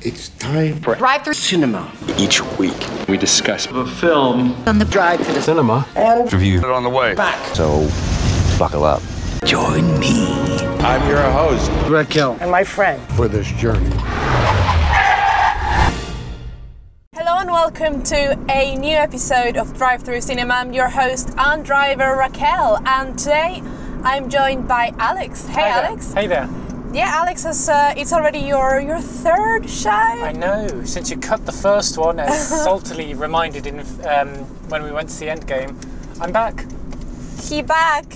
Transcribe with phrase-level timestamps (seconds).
[0.00, 1.90] It's time for Drive through cinema.
[2.18, 2.76] Each week,
[3.08, 6.88] we discuss the film on the drive to the cinema and review it on the
[6.88, 7.54] way back.
[7.56, 7.88] So,
[8.58, 9.02] buckle up.
[9.44, 10.26] Join me.
[10.80, 13.90] I'm your host, Raquel and my friend for this journey.
[17.16, 20.54] Hello and welcome to a new episode of Drive Through Cinema.
[20.54, 23.62] I'm your host and driver Raquel, and today
[24.04, 25.46] I'm joined by Alex.
[25.48, 25.84] Hey, Hi there.
[25.86, 26.12] Alex.
[26.12, 26.48] Hey there.
[26.92, 27.68] Yeah, Alex has.
[27.68, 29.90] Uh, it's already your your third show.
[29.90, 30.84] I know.
[30.84, 34.28] Since you cut the first one, as saltily reminded in um,
[34.70, 35.78] when we went to the end game,
[36.18, 36.64] I'm back.
[37.42, 38.06] He back.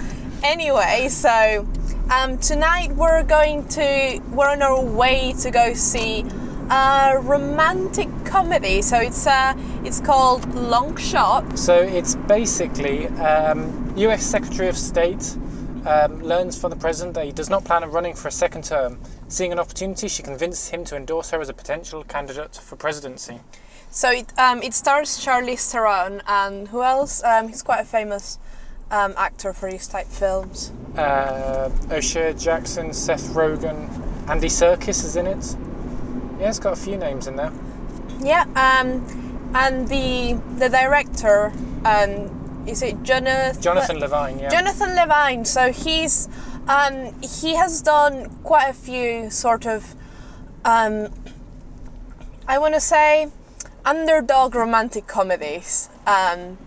[0.42, 1.66] anyway, so
[2.10, 6.26] um, tonight we're going to we're on our way to go see
[6.70, 8.82] a romantic comedy.
[8.82, 9.54] So it's uh,
[9.84, 11.58] it's called Long Shot.
[11.58, 14.22] So it's basically um, U.S.
[14.22, 15.34] Secretary of State
[15.86, 18.64] um, learns from the president that he does not plan on running for a second
[18.64, 18.98] term.
[19.28, 23.40] Seeing an opportunity, she convinces him to endorse her as a potential candidate for presidency.
[23.90, 27.22] So it um, it stars Charlize Theron and who else?
[27.24, 28.38] Um, he's quite a famous
[28.90, 30.72] um, actor for these type films.
[30.96, 33.88] Uh, O'Shea Jackson, Seth Rogen,
[34.28, 35.56] Andy Serkis is in it.
[36.38, 37.52] Yeah, it's got a few names in there.
[38.20, 41.52] Yeah, um, and the the director,
[41.84, 42.37] um,
[42.68, 43.60] is it Jonathan?
[43.62, 44.48] Jonathan Levine, yeah.
[44.48, 45.44] Jonathan Levine.
[45.44, 46.28] So he's
[46.68, 49.94] um, he has done quite a few sort of
[50.64, 51.08] um,
[52.46, 53.28] I want to say
[53.84, 55.88] underdog romantic comedies.
[56.06, 56.58] Um,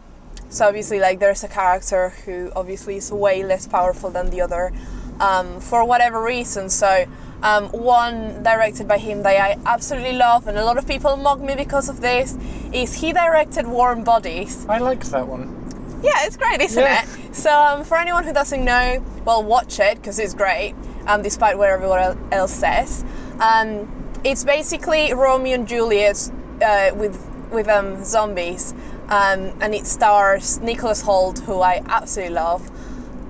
[0.49, 4.73] so obviously, like there's a character who obviously is way less powerful than the other
[5.19, 6.69] um, for whatever reason.
[6.69, 7.05] So
[7.43, 11.39] um, one directed by him that I absolutely love, and a lot of people mock
[11.39, 12.37] me because of this,
[12.73, 14.65] is he directed Warm Bodies.
[14.67, 15.60] I liked that one.
[16.01, 17.03] Yeah, it's great, isn't Yeah.
[17.03, 17.35] it?
[17.35, 20.73] So um, for anyone who doesn't know, well, watch it because it's great,
[21.07, 23.05] um, despite what everyone else says.
[23.39, 23.87] Um,
[24.23, 28.73] it's basically Romeo and Juliet uh, with with um, zombies,
[29.09, 32.69] um, and it stars Nicholas Hoult, who I absolutely love.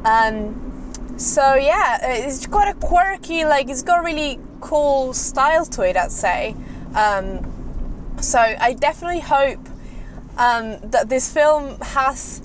[0.06, 5.66] Um, so yeah, uh, it's got a quirky, like it's got a really cool style
[5.66, 6.56] to it, I'd say.
[6.96, 7.48] Um,
[8.22, 9.60] so I definitely hope
[10.38, 12.42] um, that this film has.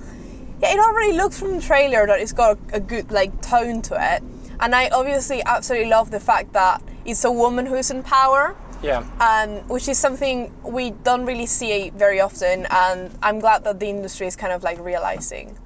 [0.61, 3.95] Yeah, it already looks from the trailer that it's got a, good like tone to
[4.15, 4.23] it,
[4.59, 9.03] and I obviously absolutely love the fact that it's a woman who's in power, Yeah.
[9.19, 13.87] um, which is something we don't really see very often, and I'm glad that the
[13.87, 15.57] industry is kind of like realizing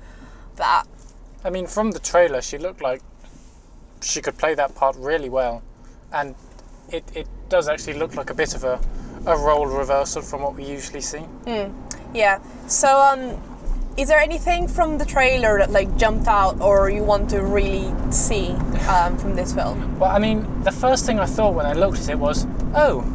[0.58, 0.84] that.
[1.46, 3.02] I mean, from the trailer, she looked like
[4.02, 5.64] she could play that part really well,
[6.12, 6.36] and
[6.90, 8.78] it, it does actually look like a bit of a,
[9.26, 11.24] a role reversal from what we usually see.
[12.14, 12.40] Yeah.
[12.68, 13.42] So, um,
[13.98, 17.94] is there anything from the trailer that like jumped out, or you want to really
[18.12, 18.50] see
[18.88, 20.00] um, from this film?
[20.00, 23.06] Well, I mean, the first thing I thought when I looked at it was, oh,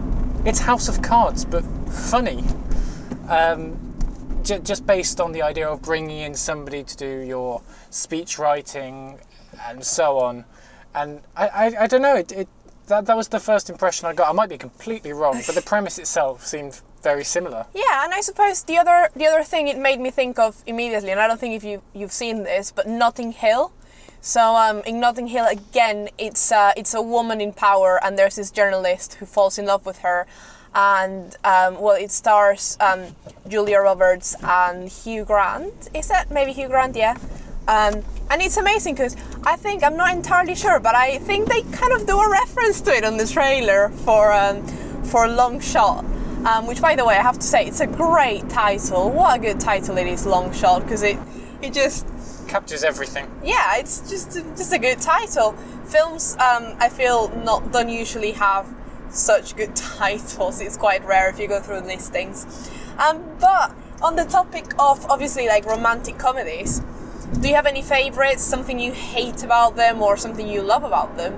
[0.44, 2.44] it's House of Cards, but funny.
[3.28, 3.76] Um,
[4.42, 9.18] j- just based on the idea of bringing in somebody to do your speech writing
[9.66, 10.44] and so on.
[10.94, 12.48] And I, I, I don't know, it, it,
[12.86, 14.28] that, that was the first impression I got.
[14.28, 17.66] I might be completely wrong, but the premise itself seemed very similar.
[17.74, 21.10] Yeah, and I suppose the other the other thing it made me think of immediately,
[21.10, 23.72] and I don't think if you you've seen this, but Notting Hill.
[24.20, 28.36] So um, in Notting Hill again, it's uh, it's a woman in power, and there's
[28.36, 30.26] this journalist who falls in love with her,
[30.74, 33.14] and um, well, it stars um,
[33.48, 35.88] Julia Roberts and Hugh Grant.
[35.94, 36.96] Is that maybe Hugh Grant?
[36.96, 37.16] Yeah.
[37.68, 41.62] Um, and it's amazing because I think I'm not entirely sure, but I think they
[41.62, 44.66] kind of do a reference to it on the trailer for um,
[45.04, 46.04] for Long Shot.
[46.46, 49.10] Um, which, by the way, I have to say, it's a great title.
[49.10, 51.18] What a good title it is, Long Shot, because it
[51.60, 52.06] it just
[52.46, 53.28] Captures everything.
[53.42, 55.52] yeah, it's just just a good title.
[55.86, 58.66] Films, um, I feel not don't usually have
[59.10, 60.60] such good titles.
[60.60, 62.46] It's quite rare if you go through listings.
[62.98, 66.80] Um, but on the topic of obviously like romantic comedies,
[67.40, 68.44] do you have any favorites?
[68.44, 71.34] Something you hate about them, or something you love about them?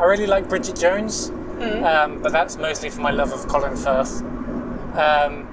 [0.00, 1.30] I really like Bridget Jones,
[1.60, 4.22] um, but that's mostly for my love of Colin Firth.
[4.96, 5.48] Um,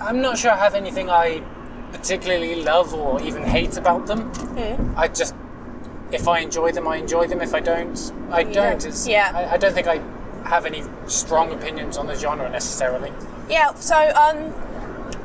[0.00, 1.42] I'm not sure I have anything I
[1.92, 4.30] particularly love or even hate about them.
[4.96, 5.34] I just,
[6.10, 7.40] if I enjoy them, I enjoy them.
[7.40, 8.84] If I don't, I don't.
[8.84, 9.30] It's, Yeah.
[9.34, 10.00] I, I don't think I
[10.48, 13.12] have any strong opinions on the genre necessarily.
[13.48, 14.36] Yeah, so um,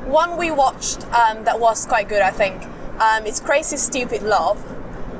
[0.08, 2.62] one we watched um, that was quite good, I think.
[3.00, 4.58] Um, it's Crazy Stupid Love.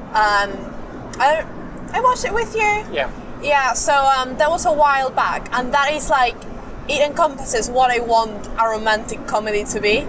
[0.09, 0.51] Um,
[1.21, 1.45] I
[1.93, 2.85] I watched it with you.
[2.93, 3.11] Yeah.
[3.43, 6.35] Yeah, so um, that was a while back, and that is like
[6.89, 10.07] it encompasses what I want a romantic comedy to be,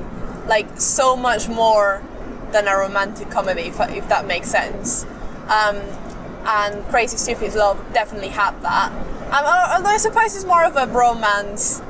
[0.47, 2.01] like so much more
[2.51, 5.03] than a romantic comedy, if, if that makes sense.
[5.47, 5.75] Um,
[6.45, 8.91] and Crazy Stupid Love definitely had that.
[9.31, 9.45] Um,
[9.75, 11.81] although I suppose it's more of a bromance,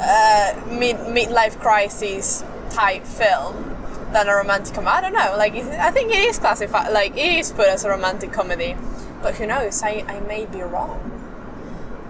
[0.00, 3.76] uh, mid midlife crisis type film
[4.12, 4.96] than a romantic comedy.
[4.96, 5.34] I don't know.
[5.38, 8.76] Like I think it is classified, like it is put as a romantic comedy,
[9.22, 9.82] but who knows?
[9.82, 10.98] I, I may be wrong.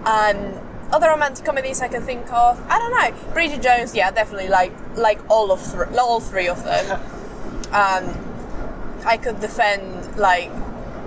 [0.05, 0.59] Um,
[0.91, 3.33] other romantic comedies I can think of, I don't know.
[3.33, 5.61] Bridget Jones, yeah, definitely like like all of
[5.97, 6.99] all three of them.
[7.71, 8.25] Um,
[9.05, 10.51] I could defend like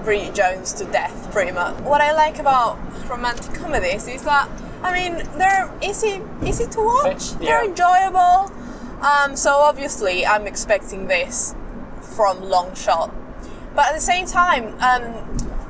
[0.04, 1.74] Bridget Jones to death, pretty much.
[1.82, 2.78] What I like about
[3.08, 4.48] romantic comedies is that
[4.82, 7.32] I mean they're easy easy to watch.
[7.32, 8.52] They- They're enjoyable.
[9.02, 11.56] Um, so obviously I'm expecting this
[12.14, 13.12] from Long Shot,
[13.74, 14.76] but at the same time,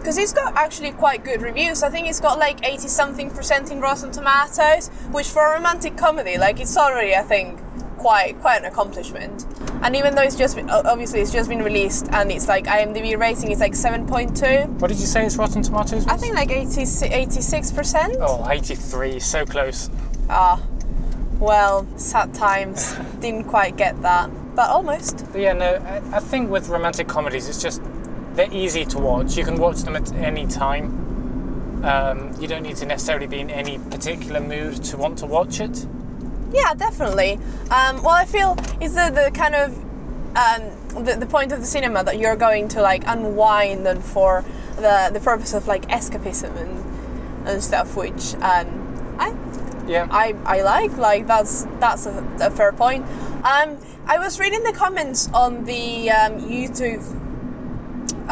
[0.03, 1.85] because it's got actually quite good reviews.
[1.85, 5.97] I think it's got like 80 something percent in Rotten Tomatoes, which for a romantic
[5.97, 7.61] comedy, like it's already I think
[7.99, 9.47] quite quite an accomplishment.
[9.83, 13.17] And even though it's just been, obviously it's just been released and it's like IMDb
[13.19, 16.07] rating is like 7.2, What did you say it's Rotten Tomatoes?
[16.07, 18.17] I think like 80, 86%.
[18.21, 19.91] Oh, 83, so close.
[20.29, 20.63] Ah,
[21.39, 22.95] well, sad times.
[23.21, 25.25] Didn't quite get that, but almost.
[25.35, 27.83] Yeah, no, I, I think with romantic comedies, it's just
[28.35, 29.37] they're easy to watch.
[29.37, 31.85] You can watch them at any time.
[31.85, 35.61] Um, you don't need to necessarily be in any particular mood to want to watch
[35.61, 35.87] it.
[36.53, 37.39] Yeah, definitely.
[37.71, 39.77] Um, well, I feel is the, the kind of
[40.37, 44.45] um, the, the point of the cinema that you're going to like unwind and for
[44.77, 49.35] the the purpose of like escapism and and stuff, which um, I
[49.89, 50.07] Yeah.
[50.11, 53.05] I, I like like that's that's a, a fair point.
[53.45, 57.03] Um, I was reading the comments on the um, YouTube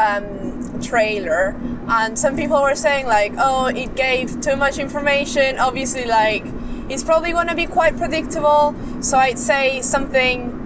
[0.00, 1.54] um, trailer,
[1.88, 5.58] and some people were saying like, oh, it gave too much information.
[5.58, 6.44] Obviously, like
[6.88, 8.74] it's probably going to be quite predictable.
[9.00, 10.56] So I'd say something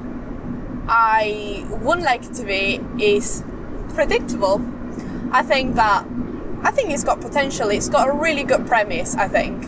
[0.89, 3.43] I wouldn't like it to be is
[3.91, 4.61] predictable.
[5.33, 6.07] I think that
[6.63, 7.69] I think it's got potential.
[7.71, 9.15] It's got a really good premise.
[9.15, 9.65] I think.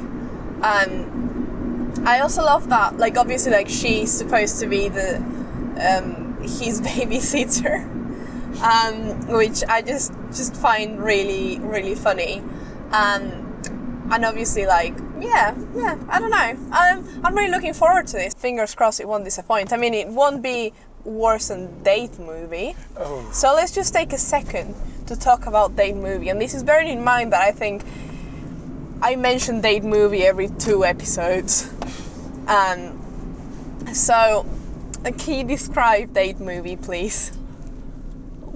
[0.62, 2.98] Um, I also love that.
[2.98, 5.16] Like obviously, like she's supposed to be the
[5.80, 7.84] um, his babysitter,
[8.62, 12.43] um, which I just just find really really funny.
[12.93, 13.43] Um,
[14.11, 16.76] and obviously, like yeah, yeah, I don't know.
[16.76, 18.35] Um, I'm really looking forward to this.
[18.35, 19.73] Fingers crossed it won't disappoint.
[19.73, 20.73] I mean, it won't be
[21.05, 22.75] worse than Date movie.
[22.97, 23.29] Oh.
[23.32, 24.75] So let's just take a second
[25.06, 27.85] to talk about Date movie, and this is bearing in mind that I think
[29.02, 31.70] I mention Date movie every two episodes.
[32.47, 33.02] Um,
[33.93, 34.47] so,
[35.05, 37.32] uh, can you describe Date movie, please?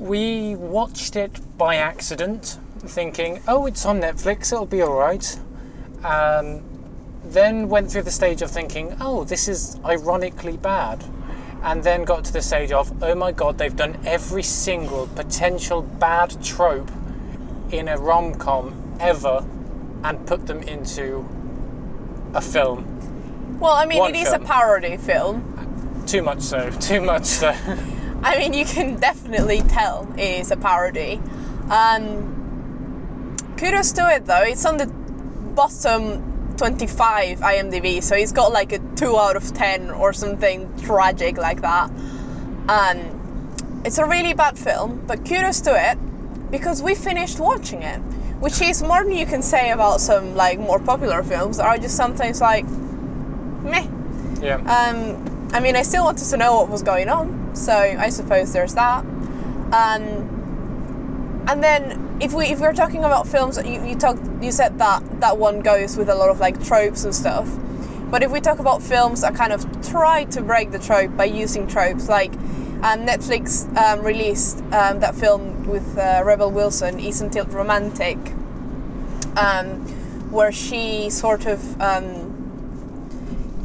[0.00, 5.38] We watched it by accident, thinking, oh, it's on Netflix, it'll be alright.
[6.02, 6.62] Um,
[7.25, 11.05] then went through the stage of thinking, oh, this is ironically bad.
[11.62, 15.82] And then got to the stage of, oh my god, they've done every single potential
[15.82, 16.91] bad trope
[17.70, 19.44] in a rom com ever
[20.03, 21.29] and put them into
[22.32, 23.58] a film.
[23.61, 24.43] Well, I mean, One it is film.
[24.43, 26.05] a parody film.
[26.06, 27.55] Too much so, too much so.
[28.22, 31.20] I mean, you can definitely tell it is a parody.
[31.70, 34.43] Um, kudos to it, though.
[34.43, 39.90] It's on the bottom 25 IMDb, so it's got like a 2 out of 10
[39.90, 41.90] or something tragic like that.
[42.69, 45.99] Um, it's a really bad film, but kudos to it
[46.50, 47.99] because we finished watching it,
[48.40, 51.79] which is more than you can say about some like more popular films that are
[51.79, 52.67] just sometimes like
[53.62, 53.89] meh.
[54.43, 54.56] yeah.
[54.67, 58.52] Um, I mean, I still wanted to know what was going on, so I suppose
[58.52, 59.04] there's that.
[59.72, 60.38] Um,
[61.48, 65.20] and then if we if we're talking about films, you, you talked you said that
[65.20, 67.48] that one goes with a lot of like tropes and stuff.
[68.10, 71.26] But if we talk about films that kind of try to break the trope by
[71.26, 72.32] using tropes, like
[72.82, 78.19] um, Netflix um, released um, that film with uh, Rebel Wilson, Isn't It Romantic,
[79.36, 79.86] um,
[80.30, 82.30] where she sort of um,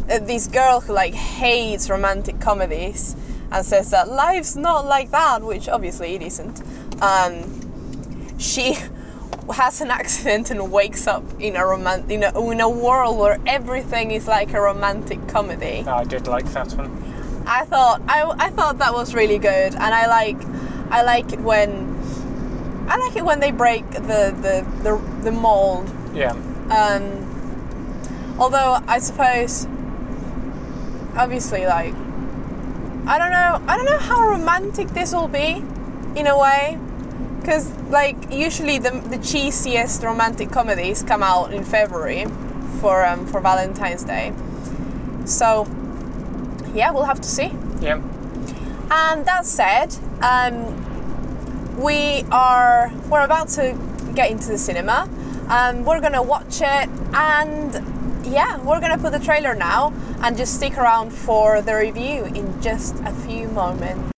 [0.10, 3.16] uh, this girl who like hates romantic comedies
[3.56, 6.62] and says that life's not like that, which obviously it isn't.
[7.02, 8.78] Um, she
[9.54, 13.40] has an accident and wakes up in a romantic in a, in a world where
[13.48, 15.84] everything is like a romantic comedy.
[15.86, 16.92] No, I did like that one.
[17.48, 20.38] I thought I, I thought that was really good, and I like
[20.92, 21.96] I like it when
[22.90, 26.32] I like it when they break the the the, the mold Yeah.
[26.70, 27.04] um,
[28.38, 29.66] although I suppose,
[31.16, 31.94] obviously, like
[33.08, 35.64] I don't know, I don't know how romantic this will be,
[36.16, 36.80] in a way,
[37.40, 42.26] because like usually the the cheesiest romantic comedies come out in February
[42.82, 44.34] for um, for Valentine's Day.
[45.26, 45.68] So
[46.74, 47.52] yeah, we'll have to see.
[47.80, 48.02] Yeah.
[48.90, 53.78] And that said, um, we are we're about to
[54.16, 55.08] get into the cinema.
[55.48, 57.76] Um, we're gonna watch it and
[58.28, 62.62] yeah, we're gonna put the trailer now and just stick around for the review in
[62.62, 64.12] just a few moments.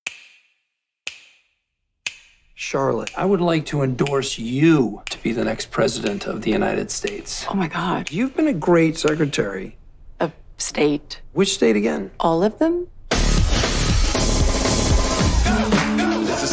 [2.55, 6.91] Charlotte, I would like to endorse you to be the next president of the United
[6.91, 7.45] States.
[7.49, 8.11] Oh my God.
[8.11, 9.77] You've been a great secretary.
[10.19, 11.21] Of state.
[11.33, 12.11] Which state again?
[12.19, 12.87] All of them?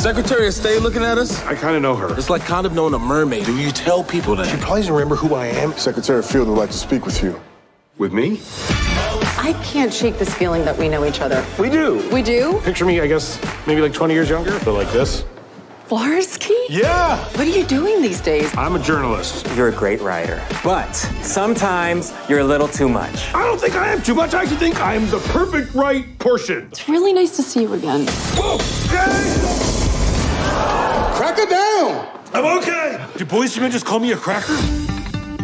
[0.05, 1.43] Secretary of State looking at us?
[1.45, 2.15] I kind of know her.
[2.19, 3.47] It's like kind of knowing a mermaid.
[3.47, 4.47] Do you tell people that?
[4.49, 5.73] She probably doesn't remember who I am.
[5.79, 7.41] Secretary Field would like to speak with you.
[7.97, 8.39] With me?
[9.39, 11.43] I can't shake this feeling that we know each other.
[11.59, 12.07] We do.
[12.11, 12.61] We do?
[12.65, 15.25] Picture me, I guess, maybe like 20 years younger, but like this.
[15.89, 16.53] Flarsky?
[16.69, 17.17] Yeah!
[17.31, 18.55] What are you doing these days?
[18.59, 19.47] I'm a journalist.
[19.57, 20.93] You're a great writer, but
[21.23, 23.35] sometimes you're a little too much.
[23.35, 24.35] I don't think I am too much.
[24.35, 26.69] I actually think I am the perfect right portion.
[26.73, 28.07] It's really nice to see you again.
[28.37, 29.74] Okay!
[31.15, 32.09] Cracker down!
[32.33, 33.07] I'm okay.
[33.17, 34.57] Do policemen just call me a cracker?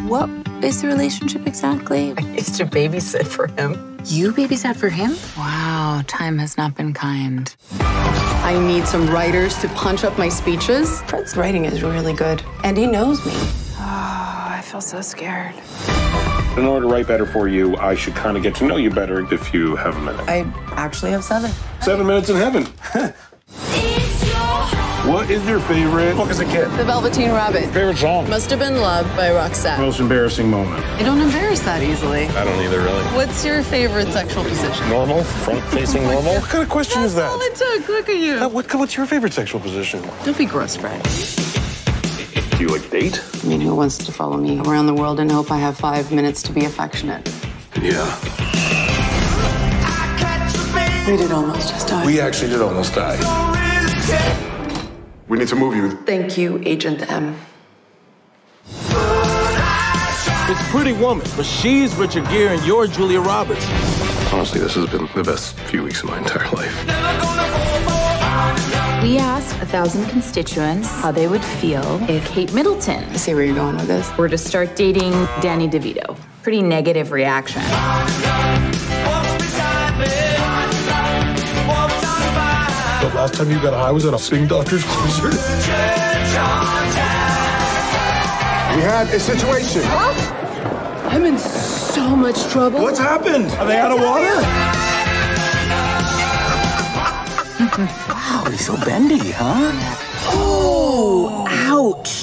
[0.09, 0.29] What
[0.65, 2.13] is the relationship exactly?
[2.19, 3.97] I used to babysit for him.
[4.05, 5.13] You babysat for him?
[5.39, 7.55] Wow, time has not been kind.
[7.79, 11.03] I need some writers to punch up my speeches.
[11.03, 13.33] Fred's writing is really good, and he knows me.
[13.35, 15.55] Oh, I feel so scared.
[16.59, 18.91] In order to write better for you, I should kind of get to know you
[18.91, 20.29] better if you have a minute.
[20.29, 21.53] I actually have seven.
[21.81, 22.67] Seven minutes in heaven.
[25.11, 26.67] what is your favorite book as a kid?
[26.77, 27.65] The Velveteen Rabbit.
[27.73, 28.31] Favorite song?
[28.31, 29.79] Must have been Love by Roxette.
[29.79, 30.85] Most embarrassing moment?
[30.85, 32.27] I don't embarrass that easily.
[32.29, 33.03] I don't either, really.
[33.17, 34.89] What's your favorite sexual position?
[34.89, 35.25] Normal?
[35.25, 36.35] Front-facing normal?
[36.35, 37.29] What kind of question is that?
[37.29, 37.89] All it took.
[37.89, 38.35] Look at you.
[38.35, 40.01] Uh, what, what's your favorite sexual position?
[40.25, 41.03] Don't be gross, Fred.
[42.57, 43.21] Do you like date?
[43.43, 46.13] I mean, who wants to follow me around the world and hope I have five
[46.13, 47.29] minutes to be affectionate?
[47.81, 48.07] Yeah.
[51.11, 52.07] We did almost just die.
[52.07, 53.17] We actually did almost die.
[55.31, 55.93] We need to move you.
[55.93, 57.37] Thank you, Agent M.
[60.49, 63.65] It's Pretty Woman, but she's Richard Gere and you're Julia Roberts.
[64.33, 66.85] Honestly, this has been the best few weeks of my entire life.
[69.05, 73.45] We asked a thousand constituents how they would feel if Kate Middleton I see where
[73.45, 74.11] you're going with this.
[74.19, 76.19] were to start dating Danny DeVito.
[76.43, 77.63] Pretty negative reaction.
[83.15, 85.35] Last time you got high was at a swing doctor's concert.
[88.77, 89.83] We had a situation.
[89.85, 91.09] Huh?
[91.11, 92.81] I'm in so much trouble.
[92.83, 93.51] What's happened?
[93.53, 94.37] Are they out of water?
[98.09, 99.71] Wow, he's so bendy, huh?
[100.33, 102.20] Oh, ouch.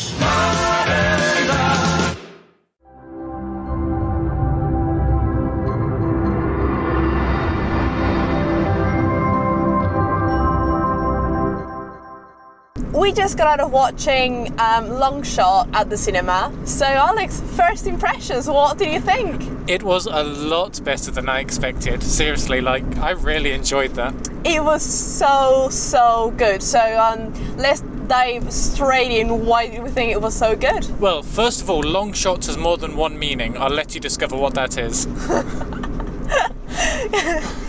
[13.18, 16.54] Just got out of watching um, Long Shot at the cinema.
[16.66, 19.42] So, Alex, first impressions, what do you think?
[19.68, 22.04] It was a lot better than I expected.
[22.04, 24.14] Seriously, like I really enjoyed that.
[24.46, 26.62] It was so, so good.
[26.62, 29.48] So, um, let's dive straight in.
[29.48, 30.88] Why do we think it was so good?
[31.00, 33.58] Well, first of all, long shots has more than one meaning.
[33.58, 35.08] I'll let you discover what that is.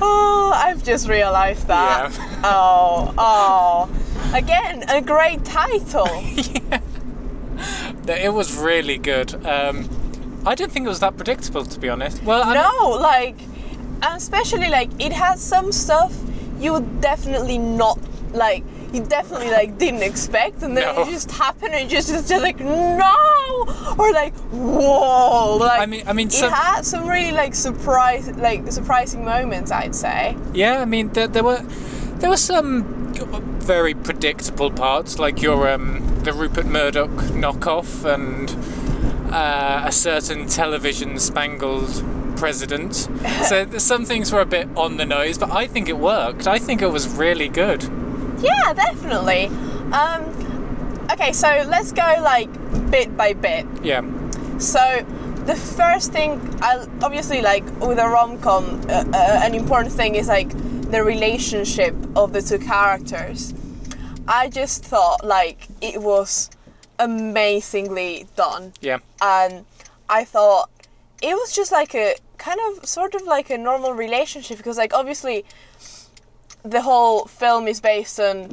[0.00, 2.12] Oh, I've just realised that.
[2.12, 2.40] Yeah.
[2.44, 4.03] Oh, oh.
[4.34, 6.08] Again, a great title.
[8.06, 8.16] Yeah.
[8.26, 9.34] It was really good.
[9.46, 9.88] Um,
[10.44, 12.22] I didn't think it was that predictable, to be honest.
[12.22, 13.36] Well, I no, like,
[14.02, 16.12] especially like it has some stuff
[16.58, 17.98] you would definitely not
[18.32, 18.64] like.
[18.92, 21.02] You definitely like didn't expect, and then No.
[21.02, 25.56] it just happened, and just just like no, or like whoa.
[25.56, 29.70] Like I mean- I mean, it some- had some really like surprise, like surprising moments.
[29.72, 30.36] I'd say.
[30.52, 31.62] Yeah, I mean there, there were
[32.18, 33.12] there were some
[33.64, 38.50] very predictable parts, like your um, the Rupert Murdoch knockoff and
[39.32, 42.04] uh, a certain television spangled
[42.36, 42.94] president.
[43.48, 46.46] so some things were a bit on the nose, but I think it worked.
[46.46, 47.82] I think it was really good.
[48.40, 49.46] Yeah, definitely.
[49.92, 52.50] Um, okay, so let's go like
[52.90, 53.66] bit by bit.
[53.82, 54.02] Yeah.
[54.58, 55.06] So
[55.46, 60.16] the first thing, I obviously like with a rom com, uh, uh, an important thing
[60.16, 60.50] is like
[60.90, 63.52] the relationship of the two characters.
[64.26, 66.50] I just thought like it was
[66.98, 68.98] amazingly done, Yeah.
[69.20, 69.64] and
[70.08, 70.70] I thought
[71.22, 74.92] it was just like a kind of sort of like a normal relationship because like
[74.94, 75.44] obviously
[76.62, 78.50] the whole film is based on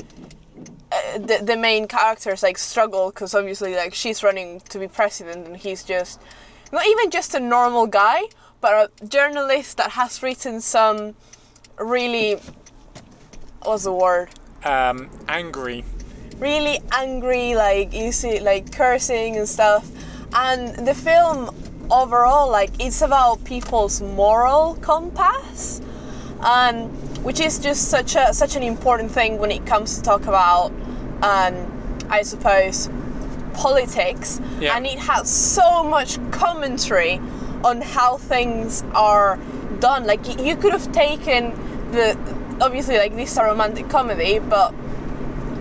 [0.92, 5.48] uh, the, the main characters like struggle because obviously like she's running to be president
[5.48, 6.20] and he's just
[6.72, 8.22] not even just a normal guy
[8.62, 11.16] but a journalist that has written some
[11.82, 12.40] really
[13.64, 14.30] what's the word
[14.64, 15.84] Um, angry.
[16.40, 19.88] really angry like you see like cursing and stuff
[20.34, 21.50] and the film
[21.92, 25.82] overall, like it's about people's moral compass,
[26.40, 26.88] um,
[27.24, 30.72] which is just such a such an important thing when it comes to talk about,
[31.22, 31.54] um,
[32.10, 32.90] I suppose,
[33.54, 34.40] politics.
[34.62, 34.78] Yeah.
[34.78, 37.20] And it has so much commentary
[37.66, 39.38] on how things are
[39.82, 40.06] done.
[40.06, 41.52] Like you could have taken
[41.92, 42.18] the
[42.62, 44.74] obviously like this is a romantic comedy, but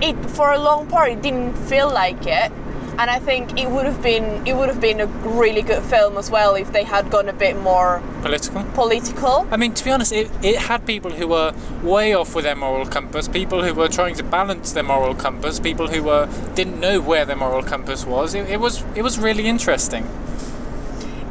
[0.02, 2.52] it for a long part it didn't feel like it.
[2.98, 6.18] And I think it would have been it would have been a really good film
[6.18, 8.64] as well if they had gone a bit more Political.
[8.74, 9.48] political.
[9.50, 12.56] I mean, to be honest, it, it had people who were way off with their
[12.56, 16.78] moral compass, people who were trying to balance their moral compass, people who were didn't
[16.78, 18.34] know where their moral compass was.
[18.34, 20.06] It, it was it was really interesting.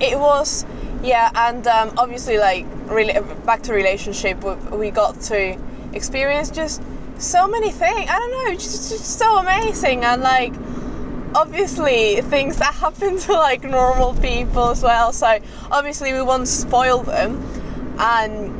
[0.01, 0.65] It was,
[1.03, 3.13] yeah, and um, obviously, like, really
[3.45, 5.57] back to relationship, we, got to
[5.93, 6.81] experience just
[7.17, 8.09] so many things.
[8.09, 10.53] I don't know, just, just so amazing, and like,
[11.35, 15.13] obviously, things that happen to like normal people as well.
[15.13, 15.39] So
[15.71, 17.41] obviously, we won't spoil them,
[17.99, 18.55] and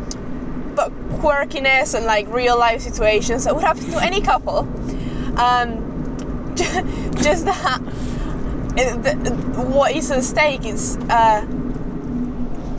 [0.75, 4.59] but quirkiness and like real life situations that would happen to any couple.
[5.37, 7.79] Um, just that
[9.55, 11.45] what is at stake is uh,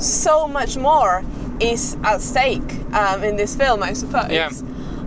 [0.01, 1.25] so much more
[1.61, 4.31] is at stake um, in this film, I suppose.
[4.31, 4.49] Yeah.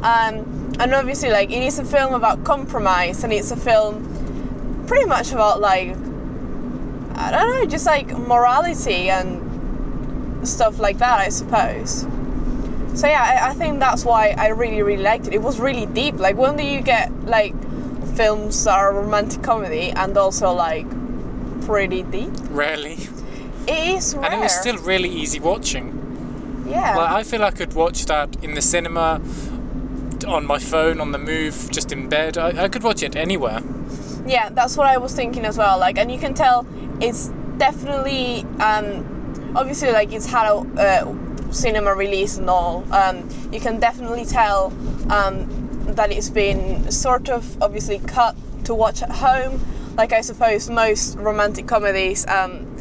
[0.02, 5.06] Um, and obviously, like it is a film about compromise, and it's a film pretty
[5.06, 5.90] much about like
[7.16, 12.06] I don't know, just like morality and stuff like that, I suppose.
[12.96, 15.34] So yeah, I, I think that's why I really, really liked it.
[15.34, 16.16] It was really deep.
[16.16, 17.54] Like when do you get like
[18.16, 20.88] films that are romantic comedy and also like
[21.66, 22.32] pretty deep?
[22.50, 22.98] Rarely,
[23.68, 24.26] It is rare.
[24.26, 26.66] and it was still really easy watching.
[26.68, 26.96] yeah.
[26.96, 29.22] Like I feel I could watch that in the cinema,
[30.28, 32.38] on my phone, on the move, just in bed.
[32.38, 33.62] I, I could watch it anywhere.
[34.26, 35.78] Yeah, that's what I was thinking as well.
[35.80, 36.66] Like, and you can tell
[37.02, 37.28] it's
[37.58, 42.86] definitely, um, obviously, like it's had a uh, cinema release and all.
[42.94, 44.68] Um, you can definitely tell
[45.12, 45.48] um,
[45.96, 48.36] that it's been sort of obviously cut
[48.66, 49.60] to watch at home.
[49.98, 52.73] Like I suppose most romantic comedies, um,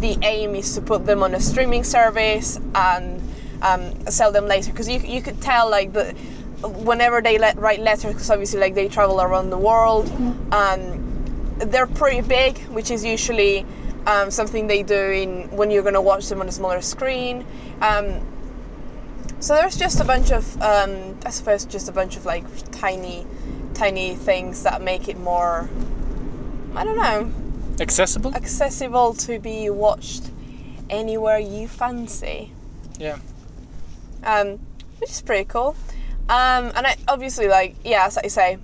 [0.00, 3.22] the aim is to put them on a streaming service and
[3.62, 4.70] um, sell them later.
[4.70, 6.14] Because you you could tell like the
[6.62, 10.10] whenever they let write letters because obviously like they travel around the world
[10.50, 13.64] um, they're pretty big which is usually
[14.08, 17.46] um, something they do in when you're going to watch them on a smaller screen.
[17.80, 18.26] Um,
[19.40, 23.26] so there's just a bunch of um, i suppose just a bunch of like tiny
[23.74, 25.68] tiny things that make it more
[26.74, 27.32] i don't know
[27.80, 28.34] Accessible.
[28.34, 30.30] accessible to be watched
[30.90, 32.52] anywhere you fancy
[32.98, 33.18] Yeah.
[34.24, 34.58] um,
[34.98, 35.76] which is pretty cool.
[36.28, 38.58] Um, and I, obviously, like yeah, as I say,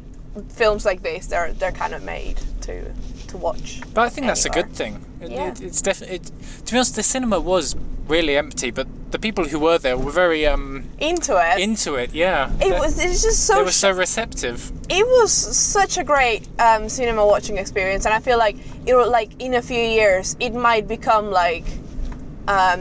[0.48, 2.92] films like this they're they're kind of made to
[3.28, 3.80] to watch.
[3.94, 5.04] But I think that's a good thing.
[5.20, 5.48] It, Yeah.
[5.48, 6.16] it, it's definitely.
[6.16, 6.30] It,
[6.66, 7.76] to be honest, the cinema was
[8.08, 11.60] really empty, but the people who were there were very um Into it.
[11.60, 12.10] into it.
[12.12, 12.50] Yeah.
[12.54, 14.58] it They- was it's just so They were so receptive.
[15.00, 15.30] it was
[15.78, 19.54] such a great um, cinema watching experience, and I feel like it will like in
[19.54, 21.64] a few years it might become like,
[22.48, 22.80] um,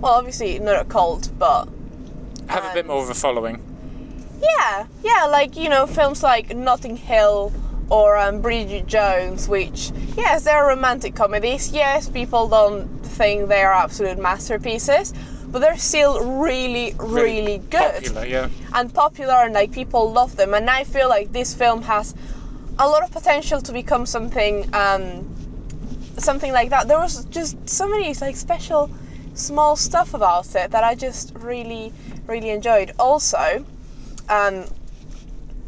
[0.00, 1.68] well, obviously not a cult, but
[2.48, 3.56] Have a bit more of a following.
[4.42, 7.52] yeah, yeah, like you know films like Notting Hill
[7.88, 11.70] or um, Bridget Jones, which yes, they're romantic comedies.
[11.72, 15.12] Yes, people don't think they are absolute masterpieces,
[15.52, 18.04] but they're still really, really, good.
[18.04, 18.48] Popular, yeah.
[18.74, 20.54] and popular and like people love them.
[20.54, 22.14] And i feel like this film has
[22.78, 25.28] a lot of potential to become something um,
[26.16, 26.88] something like that.
[26.88, 28.90] There was just so many like special
[29.34, 31.92] small stuff about it that i just really
[32.26, 32.92] really enjoyed.
[32.98, 33.64] Also
[34.28, 34.64] um,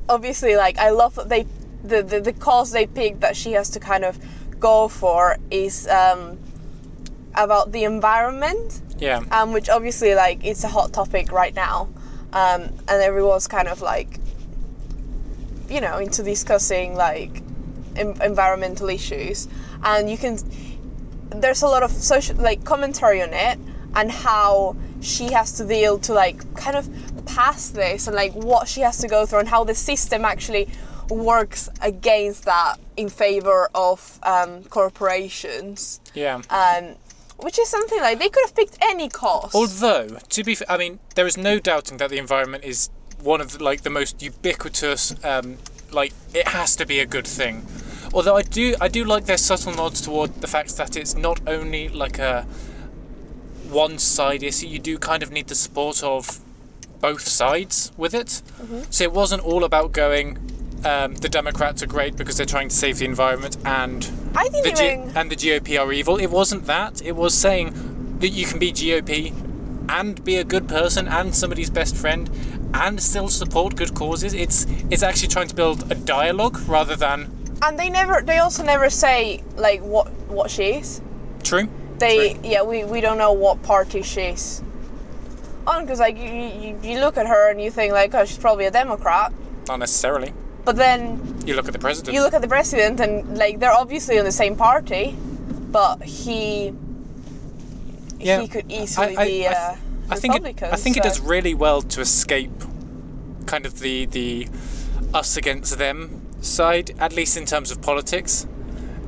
[0.09, 1.47] obviously like i love that they
[1.83, 4.18] the, the, the cause they picked that she has to kind of
[4.59, 6.38] go for is um,
[7.35, 9.22] about the environment Yeah.
[9.30, 11.88] um, which obviously like it's a hot topic right now,
[12.33, 14.18] um, and everyone's kind of like,
[15.68, 17.42] you know, into discussing like
[17.96, 19.48] em- environmental issues,
[19.83, 20.38] and you can
[21.30, 23.59] there's a lot of social like commentary on it
[23.96, 26.88] and how she has to deal to like kind of
[27.26, 30.68] pass this and like what she has to go through and how the system actually
[31.11, 36.40] works against that in favor of um, corporations Yeah.
[36.50, 36.94] um,
[37.44, 39.54] which is something like they could have picked any cause.
[39.54, 42.88] Although, to be, fair, I mean, there is no doubting that the environment is
[43.22, 45.14] one of the, like the most ubiquitous.
[45.22, 45.59] Um,
[45.92, 47.66] like it has to be a good thing.
[48.12, 51.40] Although I do, I do like their subtle nods toward the fact that it's not
[51.46, 52.46] only like a
[53.68, 54.66] one-side issue.
[54.66, 56.40] You do kind of need the support of
[57.00, 58.42] both sides with it.
[58.90, 60.38] So it wasn't all about going.
[60.85, 64.04] Um, the Democrats are great because they're trying to save the environment, and
[64.35, 66.16] I didn't the G- and the GOP are evil.
[66.18, 67.03] It wasn't that.
[67.03, 69.33] It was saying that you can be GOP
[69.88, 72.31] and be a good person and somebody's best friend
[72.73, 74.35] and still support good causes.
[74.35, 77.31] It's it's actually trying to build a dialogue rather than
[77.62, 78.20] and they never.
[78.23, 81.01] They also never say like what what she is.
[81.42, 81.68] true.
[81.99, 84.62] They yeah we, we don't know what party she's
[85.66, 88.38] on because like you, you you look at her and you think like oh she's
[88.38, 89.33] probably a Democrat,
[89.68, 90.33] Not necessarily.
[90.64, 92.14] But then You look at the president.
[92.14, 95.16] you look at the president and like they're obviously on the same party,
[95.70, 96.72] but he
[98.18, 99.77] Yeah, he could easily I- I- be I uh,
[100.11, 102.53] I think it, I think it does really well to escape
[103.46, 104.48] kind of the the
[105.14, 108.46] us against them side, at least in terms of politics,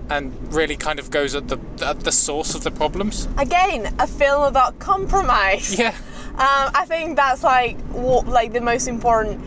[0.08, 3.28] and really kind of goes at the at the source of the problems.
[3.38, 5.78] again a film about compromise.
[5.78, 5.94] Yeah.
[6.36, 9.40] Um, I think that's like what, like the most important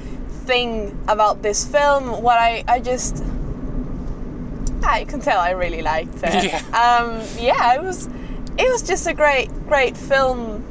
[0.46, 2.22] thing about this film.
[2.22, 3.24] What I I just
[4.84, 6.44] ah, you can tell I really liked it.
[6.46, 6.62] Yeah.
[6.80, 8.08] Um, yeah, it was
[8.58, 10.64] it was just a great great film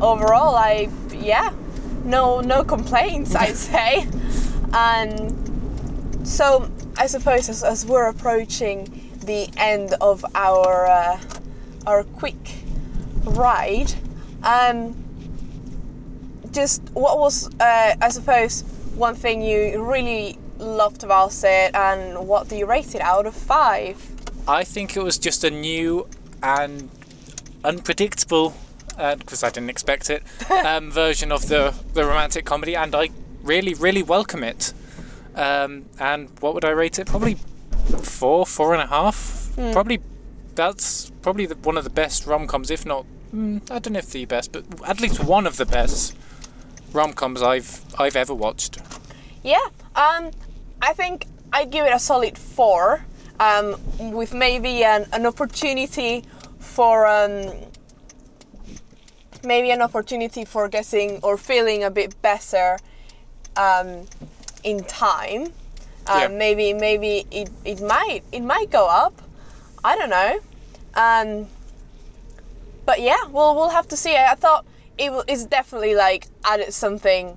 [0.00, 0.54] overall.
[0.56, 1.52] I yeah,
[2.04, 4.06] no no complaints I'd say.
[4.72, 11.20] And so I suppose as, as we're approaching the end of our uh,
[11.86, 12.36] our quick
[13.24, 13.92] ride,
[14.42, 14.99] um,
[16.52, 18.62] just what was uh, I suppose
[18.94, 23.34] one thing you really loved about it, and what do you rate it out of
[23.34, 23.96] five?
[24.48, 26.08] I think it was just a new
[26.42, 26.88] and
[27.64, 28.54] unpredictable,
[28.96, 33.10] because I didn't expect it, um, version of the the romantic comedy, and I
[33.42, 34.72] really really welcome it.
[35.34, 37.06] Um, and what would I rate it?
[37.06, 37.36] Probably
[38.02, 39.54] four, four and a half.
[39.54, 39.72] Hmm.
[39.72, 40.00] Probably
[40.54, 43.98] that's probably the, one of the best rom coms, if not, mm, I don't know
[43.98, 46.16] if the best, but at least one of the best
[46.92, 48.78] rom coms I've I've ever watched.
[49.42, 49.58] Yeah,
[49.94, 50.30] um,
[50.82, 53.04] I think I'd give it a solid four,
[53.38, 56.24] um, with maybe an, an opportunity
[56.58, 57.46] for um,
[59.44, 62.78] maybe an opportunity for getting or feeling a bit better
[63.56, 64.06] um,
[64.62, 65.52] in time.
[66.06, 66.28] Um, Yeah.
[66.28, 69.14] Maybe maybe it, it might it might go up.
[69.84, 70.38] I don't know.
[70.94, 71.46] Um,
[72.84, 74.16] but yeah, we'll we'll have to see.
[74.16, 74.64] I thought
[75.00, 77.36] it it's definitely like added something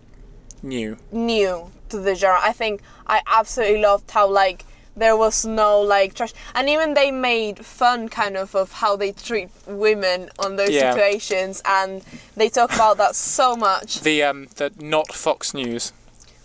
[0.62, 0.98] New.
[1.12, 2.40] new to the genre.
[2.42, 7.10] I think I absolutely loved how like there was no like trash, and even they
[7.12, 10.94] made fun kind of of how they treat women on those Yeah.
[10.94, 12.04] situations, and
[12.36, 14.02] they talk about that so much.
[14.02, 15.92] The um the not Fox News.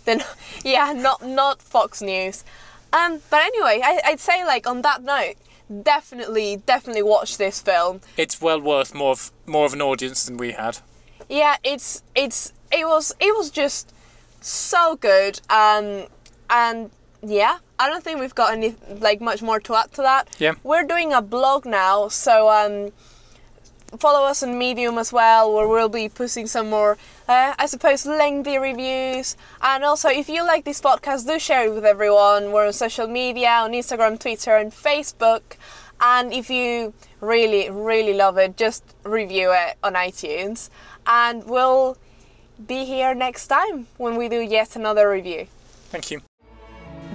[0.05, 0.23] Then
[0.63, 2.43] yeah, not not Fox News.
[2.91, 5.35] Um, but anyway, I, I'd say like on that note,
[5.83, 8.01] definitely definitely watch this film.
[8.17, 10.79] It's well worth more of more of an audience than we had.
[11.27, 13.93] Yeah it's it's it was it was just
[14.41, 16.05] so good um
[16.49, 16.89] and
[17.21, 20.35] yeah i don't think we've got any like much more to add to that.
[20.39, 20.53] Yeah.
[20.63, 22.91] we're doing a blog now so um
[23.97, 28.05] follow us on medium as well where we'll be posting some more uh, i suppose
[28.05, 29.35] lengthy reviews.
[29.61, 32.51] And also if you like this podcast do share it with everyone.
[32.51, 35.41] We're on social media on instagram twitter and facebook.
[36.01, 40.69] And if you really really love it just review it on itunes
[41.09, 41.97] and we'll
[42.67, 45.47] be here next time when we do yet another review
[45.89, 46.21] Thank you.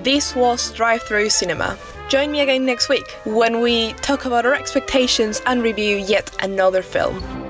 [0.02, 1.78] this was Drive Through Cinema.
[2.08, 6.82] Join me again next week when we talk about our expectations and review yet another
[6.82, 7.43] film.